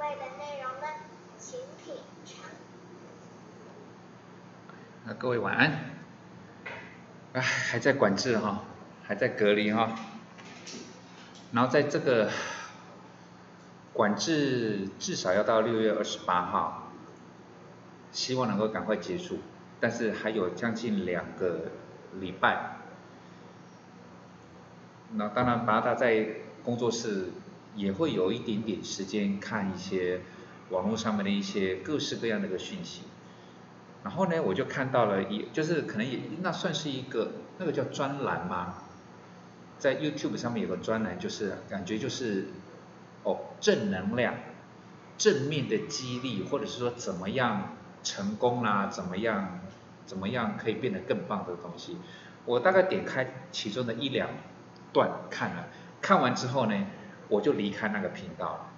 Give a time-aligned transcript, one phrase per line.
[0.00, 0.86] 味的内容呢？
[1.38, 2.44] 请品尝。
[5.04, 5.90] 那各位晚安。
[7.32, 8.64] 哎，还在管制哈，
[9.02, 9.98] 还在隔离哈。
[11.52, 12.30] 然后在这个
[13.92, 16.90] 管制至少要到六月二十八号，
[18.10, 19.38] 希望能够赶快结束，
[19.80, 21.72] 但是还有将近两个
[22.20, 22.76] 礼拜。
[25.14, 26.26] 那当然，八大在
[26.64, 27.30] 工作室
[27.74, 30.20] 也会有一点点时间看一些
[30.70, 33.02] 网络上面的一些各式各样的一个讯息。
[34.04, 38.74] 然后呢，我就看到了一，就是可能也那算是一个那个叫专栏吗？
[39.78, 42.48] 在 YouTube 上面有个专栏，就是感觉就是
[43.22, 44.34] 哦正能量、
[45.18, 49.60] 正面的激励，或者是说怎么样成功啦，怎么样
[50.06, 51.96] 怎么样可以变得更棒的东西。
[52.44, 54.28] 我大概点开其中的一两。
[54.94, 55.68] 段看了，
[56.02, 56.86] 看完之后呢，
[57.32, 58.70] 我就离开那个频道了。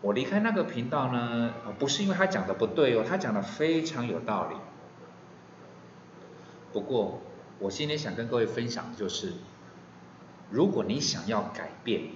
[0.00, 4.56] 我离开那个频道呢，不是因为他讲的不对哦，他讲的非常有道理。
[6.72, 7.20] 不过，
[7.58, 9.32] 我今天想跟各位分享的就是，
[10.50, 12.10] 如果你想要改变，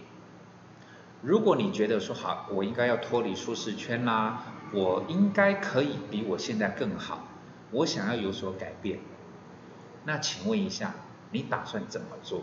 [1.23, 7.27] 如果你觉得说好，我应该要脱离舒适圈啦，我应该可以比我现在更好，
[7.73, 9.01] 我想要有所改变，
[10.05, 10.95] 那请问一下，
[11.33, 12.43] 你打算怎么做？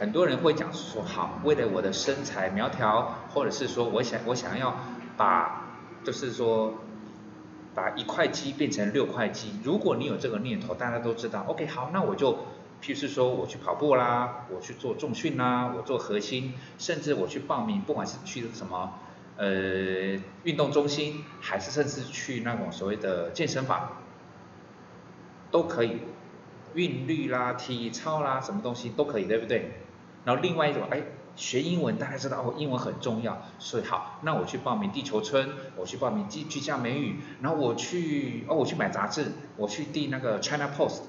[0.00, 4.74] 很多人会讲说好，为了我的身材苗条，或者是说我想我想要
[5.18, 6.72] 把，就是说
[7.74, 9.60] 把一块肌变成六块肌。
[9.62, 12.32] 如果你有这个念头，大家都知道，OK，好，那我就，
[12.80, 18.94] 譬如是说我去跑步啦，我去做重训啦，我做核心，甚至我去报名，不管是去什么
[19.36, 19.46] 呃
[20.44, 23.98] 运动中心，还是甚至去那种所谓的健身房，
[25.50, 25.98] 都可以，
[26.72, 29.72] 韵律啦、体操啦，什么东西都可以，对不对？
[30.24, 31.02] 然后另外一种，哎，
[31.34, 41.00] 学英文，大家知道哦，英文很重要，所以好，那我去报名地球村，我去报名居居家美语，然后我去，哦，我去买杂志，我去订那个 China Post，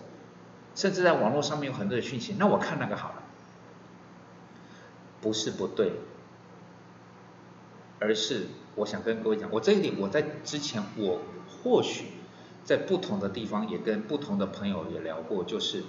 [0.76, 3.24] 甚至在网络上面有很多的讯息，那我看那个好了，
[5.20, 5.92] 不是不对，
[8.00, 11.20] 而是我想跟各位讲，我这一点我在之前我
[11.64, 12.06] 或许
[12.64, 15.84] 在不同的地方也跟不同的朋友也聊过，就是。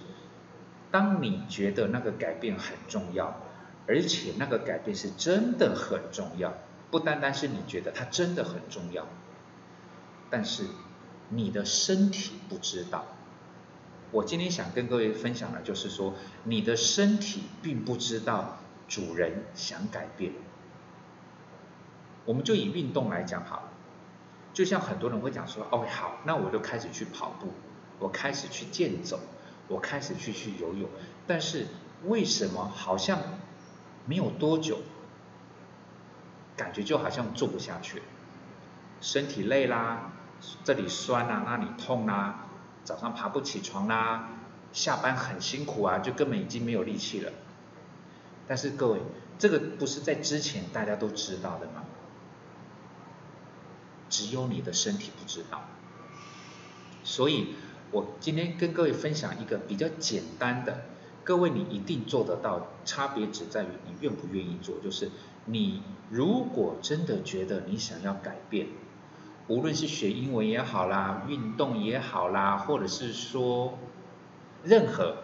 [0.92, 3.40] 当你觉得那个改变很重要，
[3.88, 6.54] 而且那个改变是真的很重要，
[6.90, 9.08] 不单单是你觉得它真的很重要，
[10.30, 10.66] 但是
[11.30, 13.06] 你的身体不知道。
[14.10, 16.14] 我今天想跟各位分享的，就是说
[16.44, 20.34] 你的身体并不知道主人想改变。
[22.26, 23.70] 我们就以运动来讲好，
[24.52, 27.48] 就像很多人会讲说，哦好，那我就开始去跑步，
[27.98, 29.18] 我开始去健走。
[29.72, 30.86] 我开始去去游泳，
[31.26, 31.66] 但是
[32.04, 33.18] 为什么好像
[34.04, 34.82] 没有多久，
[36.54, 38.02] 感觉就好像做不下去，
[39.00, 40.12] 身体累啦，
[40.62, 42.46] 这里酸啊，那里痛啊，
[42.84, 44.28] 早上爬不起床啦，
[44.74, 47.32] 下班很辛苦啊，就根本已经没有力气了。
[48.46, 49.00] 但是各位，
[49.38, 51.84] 这个不是在之前大家都知道的吗？
[54.10, 55.62] 只有你的身体不知道，
[57.02, 57.54] 所以。
[57.92, 60.86] 我今天跟各位分享一个比较简单的，
[61.22, 64.76] 各位你一定做得到，差别只在于你愿不愿意做。
[64.82, 65.10] 就是
[65.44, 68.66] 你如果真的觉得你想要改变，
[69.46, 73.78] 无论是学英文也好啦，运动也好啦，或者是说
[74.64, 75.16] 任何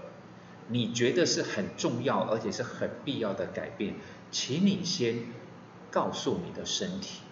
[0.69, 3.95] 你觉得是很重要而且是很必要的改变，
[4.31, 5.21] 请你先
[5.91, 7.23] 告诉你的身体。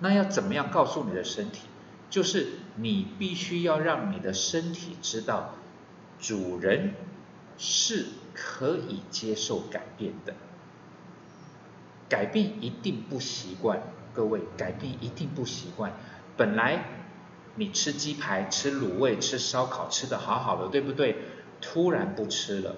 [0.00, 1.67] 那要怎么样告诉你的身体？
[2.10, 2.46] 就是
[2.76, 5.54] 你必须要让你的身体知道，
[6.18, 6.94] 主人
[7.56, 10.34] 是可以接受改变的。
[12.08, 13.82] 改变一定不习惯，
[14.14, 15.92] 各位，改变一定不习惯。
[16.36, 16.84] 本来
[17.56, 21.16] 你吃鸡排、吃卤味、吃烧烤吃的好好的，对不对？
[21.60, 22.76] 突然不吃了，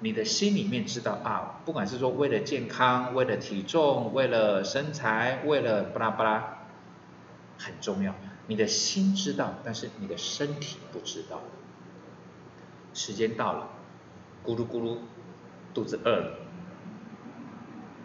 [0.00, 6.58] 你的心里面知道啊，不管是说为了健康、为了体重、为了身材、为了巴拉巴拉，
[7.58, 8.14] 很重要。
[8.48, 11.42] 你的心知道，但是你的身体不知道。
[12.94, 13.68] 时间到了，
[14.44, 14.98] 咕噜咕噜，
[15.74, 16.38] 肚子饿了，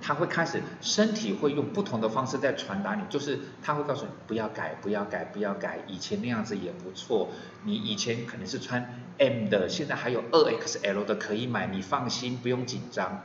[0.02, 7.30] 他会开始，身体会用不同的方式在传达你，就是他会告诉你不要改，不要改，不要改，以前那样子也不错。
[7.64, 13.22] 你以前可能是穿 M 的，现在还有二 XL 的可以买，你放心，不用紧张。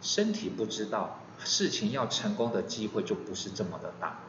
[0.00, 4.20] 身体不知道，事情要成功的机会就不是这么的大，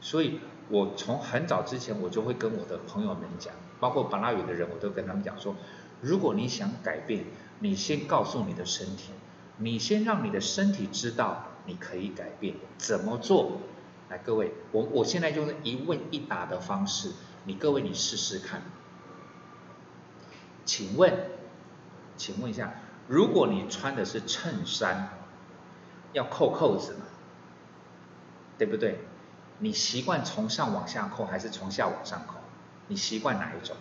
[0.00, 0.40] 所以。
[0.72, 5.54] 我从很早之前，我就会跟我的朋友们讲，包括巴拉语的人，我都跟他们讲说，
[6.00, 7.26] 如果你想改变，
[7.58, 9.12] 你先告诉你的身体，
[9.58, 13.60] 你先让你的身体知道你可以改变，怎么做？
[14.08, 17.12] 来，各位，我我现在就是一问一答的方式，
[17.44, 18.62] 你各位你试试看。
[20.64, 21.12] 请问，
[22.16, 22.72] 请问一下，
[23.08, 25.18] 如果你穿的是衬衫，
[26.14, 27.00] 要扣扣子吗？
[28.56, 29.00] 对不对？
[29.62, 32.34] 你习惯从上往下扣还是从下往上扣？
[32.88, 33.76] 你习惯哪一种？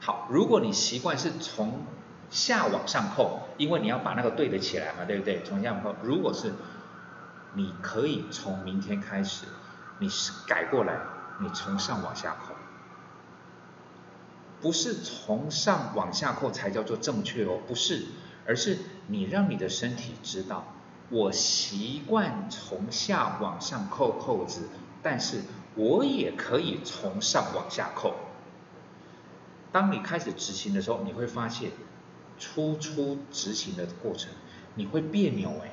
[0.00, 1.84] 好，如果你习惯是从
[2.30, 5.42] 下往上扣，因为你要把那个对得起来嘛，对不对？
[5.44, 6.54] 从下往扣，如果是，
[7.52, 9.44] 你可以从明天开始，
[9.98, 10.98] 你是改过来，
[11.40, 12.54] 你从上往下扣，
[14.62, 18.06] 不是从上往下扣才叫做正确哦，不是，
[18.46, 20.73] 而是你让你的身体知道，
[21.10, 24.68] 我习惯从下往上扣扣子，
[25.02, 25.42] 但是
[25.74, 28.14] 我也可以从上往下扣。
[29.72, 31.70] 当你开始执行的时候，你会发现。
[32.36, 34.32] 初初执行的过程，
[34.74, 35.70] 你会别扭哎，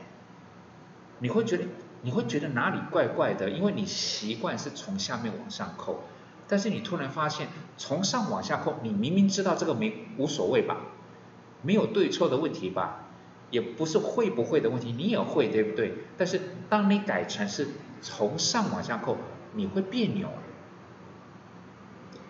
[1.18, 1.64] 你会觉得
[2.04, 6.02] 你会觉得哪里怪怪的，因为你习惯是从下面往上扣，
[6.48, 7.48] 但是你突然发现
[7.80, 10.78] 从上往下扣，你明明知道这个没无所谓吧，
[11.64, 13.01] 没有对错的问题吧，
[13.52, 15.94] 也不是会不会的问题，你也会对不对？
[16.18, 17.68] 但是当你改成是
[18.02, 19.18] 从上往下扣，
[19.54, 20.30] 你会别扭，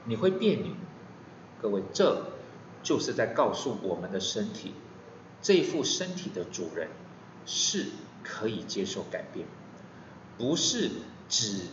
[0.03, 0.73] 你会别扭，
[1.61, 2.25] 各位这。
[2.83, 4.73] 就是在告诉我们的身体，
[5.39, 6.87] 这副身体的主人
[7.45, 7.85] 是
[8.23, 9.45] 可以接受改变，
[10.35, 10.89] 不是
[11.29, 11.67] 只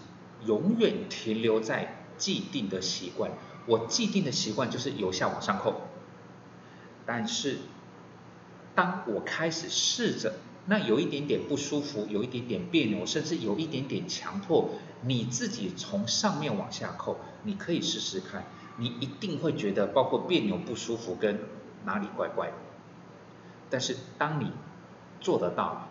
[0.45, 3.31] 永远停留在既定的习惯。
[3.65, 5.81] 我既定的习惯就是由下往上扣，
[7.07, 7.57] 但是
[8.79, 10.35] 当我开始试着，
[10.67, 14.71] 那有一点点不舒服，有一点点别扭，甚至有一点点强迫
[15.03, 18.45] 你自己从上面往下扣，你可以试试看。
[18.77, 21.41] 你一定会觉得包括别扭、不舒服跟
[21.85, 22.53] 哪里怪怪的，
[23.69, 24.53] 但是当你
[25.21, 25.89] 做得到，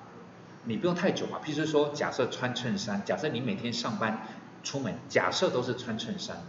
[0.64, 1.42] 你不用太久嘛。
[1.44, 4.26] 譬如说，假设穿衬衫，假设你每天上班
[4.64, 6.42] 出门，假设都是穿衬衫，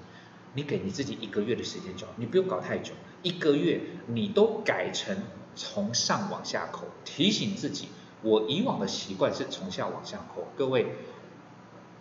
[0.55, 2.93] 你给你自己一个月的时间就好，你不用搞太久，
[3.25, 5.17] 一个月你都改成
[5.59, 7.89] 从上往下扣，提醒自己，
[8.23, 10.47] 我以往的习惯是从下往下扣。
[10.57, 10.95] 各位，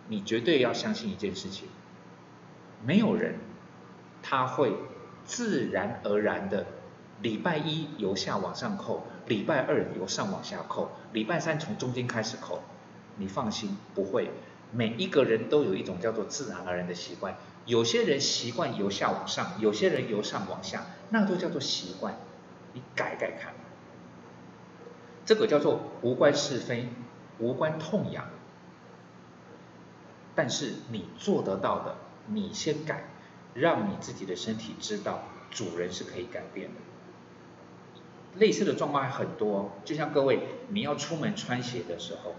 [0.06, 1.68] 你绝对要相信一件事情，
[2.86, 3.34] 没有人。
[4.22, 4.74] 他会
[5.24, 6.66] 自然而然的，
[7.22, 12.62] 礼拜一由下往上扣，礼拜二由上往下扣，礼拜三从中间开始扣。
[13.16, 14.30] 你放心，不会。
[14.70, 17.36] 每一个人都有一种叫做自然而然的习惯。
[17.64, 22.16] 有些人习惯由下往上，有些人由上往下，那都叫做习惯。
[22.72, 23.54] 你改改看，
[25.24, 26.88] 这个叫做无关是非，
[27.38, 28.26] 无关痛痒。
[30.34, 33.04] 但是你做得到的，你先改。
[33.54, 36.74] 让你自己的身体知道主人是可以改变的。
[38.38, 42.36] 类似的状况还很多，就像各位你要出门穿鞋的时候，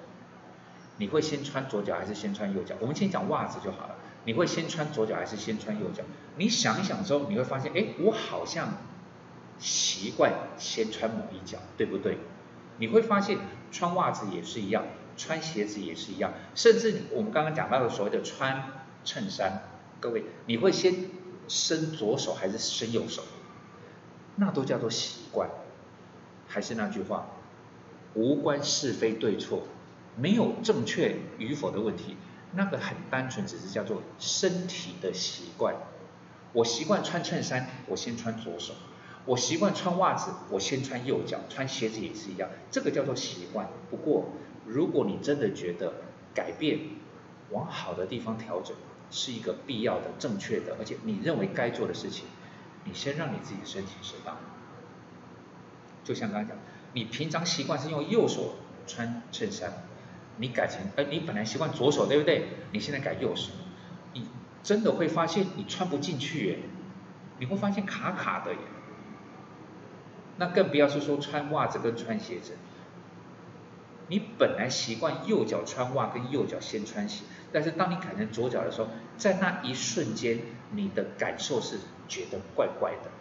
[0.95, 2.75] 你会先穿左脚还是先穿右脚？
[2.79, 3.95] 我们先讲袜子就好了。
[4.23, 6.03] 你会先穿左脚还是先穿右脚？
[6.37, 8.69] 你想一想之后，你会发现，哎，我好像
[9.59, 12.17] 习惯先穿某一脚，对不对？
[12.77, 13.37] 你会发现
[13.71, 14.85] 穿袜子也是一样，
[15.17, 18.63] 穿鞋子也是一样，甚至我们刚刚讲到的所谓的穿
[19.03, 19.63] 衬衫。
[19.99, 20.95] 各位，你会先
[21.49, 23.23] 伸左手还是伸右手？
[24.37, 25.49] 那都叫做习惯。
[26.47, 27.27] 还是那句话，
[28.15, 29.63] 无关是非对错，
[30.15, 32.15] 没有正确与否的问题。
[32.53, 35.75] 那个很单纯，只是叫做身体的习惯。
[36.53, 38.73] 我习惯穿衬衫，我先穿左手；
[39.29, 41.37] 我习惯穿袜子，我先穿右脚。
[41.49, 43.69] 穿鞋子也是一样，这个叫做习惯。
[43.91, 44.25] 不过，
[44.65, 45.93] 如果你真的觉得
[46.33, 46.79] 改变，
[47.51, 48.75] 往好的地方调整。
[49.11, 52.25] 是一个必要的、正确的，而且你认为该做的事情，
[52.83, 54.37] 你先让你自己的身体释放。
[56.03, 56.57] 就像刚刚讲，
[56.93, 58.55] 你平常习惯是用右手
[58.85, 59.73] 穿衬衫，
[60.37, 62.49] 你改成，哎，你本来习惯左手，对不对？
[62.71, 63.51] 你现在改右手，
[64.13, 64.27] 你
[64.61, 66.59] 真的会发现你穿不进去耶，
[67.39, 68.59] 你会发现卡卡的耶。
[70.39, 72.53] 那更不要是说穿袜子跟穿鞋子。
[74.07, 80.39] 你本来习惯右脚穿袜跟右脚先穿鞋，但是当你改成左脚的时候，在那一瞬间，
[80.71, 81.77] 你的感受是
[82.07, 83.11] 觉得怪怪的。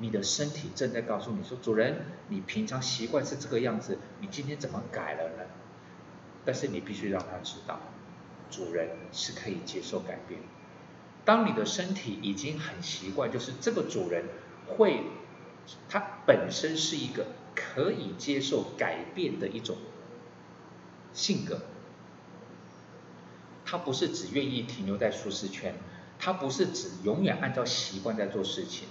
[0.00, 5.44] 你的身体正在告诉你说：“主人，你平常习惯是这个样子，你今天怎么改了呢？”
[6.44, 7.80] 但是你必须让他知道，
[8.50, 10.40] 主人是可以接受改变。
[11.24, 14.26] 当你的身体已经很习惯，就是这个主人
[14.66, 15.02] 会，
[15.88, 17.26] 他本身是一个。
[17.74, 19.76] 可以接受改变的一种
[21.12, 21.62] 性格，
[23.64, 25.74] 他不是只愿意停留在舒适圈，
[26.20, 28.86] 他不是只永远按照习惯在做事情，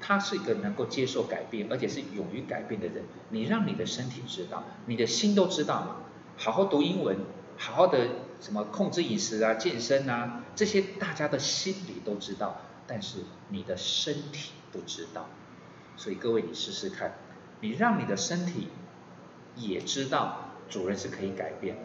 [0.00, 3.04] 他是一个能够接受改变，而且是勇于改变的人。
[3.28, 5.98] 你让你的身体知道，你的心都知道嘛。
[6.36, 7.16] 好好读英文，
[7.56, 8.08] 好好的
[8.40, 13.18] 什么控制饮食啊、健身啊，这些大家的心里都知道，但是
[13.50, 15.28] 你的身体不知道。
[16.00, 17.12] 所以各位，你试试看，
[17.60, 18.68] 你让你的身体
[19.54, 21.76] 也知道主人是可以改变，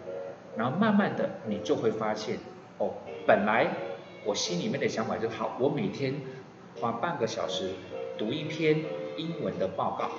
[0.55, 2.39] 然后慢慢的你就会发现，
[2.77, 2.93] 哦，
[3.27, 3.67] 本来
[4.24, 6.22] 我心里面的想法就好，我每天
[6.79, 7.72] 花半个小时。
[8.17, 8.86] 读一篇
[9.17, 10.10] 英文的报告，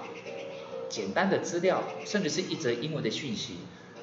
[0.91, 3.57] 简单的资料，甚至是一则英文的讯息，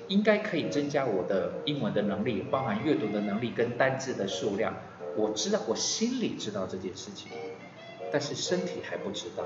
[0.08, 4.74] 应该可以增加我的英文的能力，包含阅读的能力跟单字的数量。
[5.16, 7.32] 我知道，我心里知道这件事情，
[8.12, 9.44] 但是身体还不知道。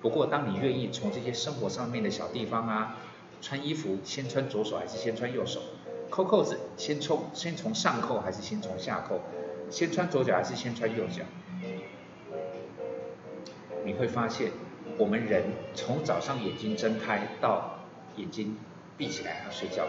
[0.00, 2.96] 不过，当你愿意从这些生活上面的小地方啊，
[3.42, 5.60] 穿衣服先穿左手还是先穿右手？
[6.10, 9.20] 扣扣子先从先从上扣还是先从下扣？
[9.70, 11.22] 先穿左脚还是先穿右脚？
[13.84, 14.52] 你会发现，
[14.96, 17.80] 我们人从早上眼睛睁开到
[18.16, 18.56] 眼睛
[18.96, 19.86] 闭起来要睡觉，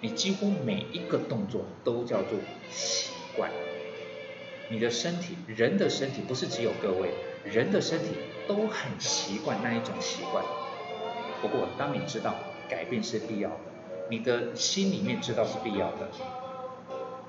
[0.00, 2.38] 你几乎每一个动作都叫做
[2.70, 3.50] 习惯。
[4.68, 7.10] 你的身体，人的身体不是只有各位，
[7.44, 8.16] 人的身体
[8.46, 10.44] 都很习惯那一种习惯。
[11.40, 12.34] 不过，当你知道
[12.68, 13.56] 改变是必要的，
[14.10, 16.08] 你的心里面知道是必要的，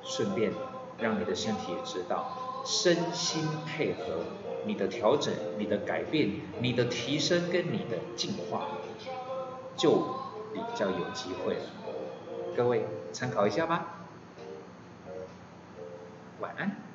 [0.04, 0.52] 顺便
[1.00, 4.24] 让你的身体也知道，身心配合。
[4.64, 8.68] 你的调整、你的改变、你的提升跟你的进化，
[9.76, 9.96] 就
[10.54, 11.62] 比较有机会了。
[12.56, 14.06] 各位参考一下吧。
[16.40, 16.91] 晚安。